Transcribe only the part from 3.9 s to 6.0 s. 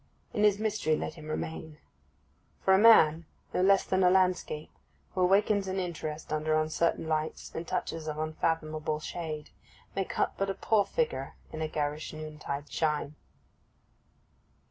a landscape, who awakens an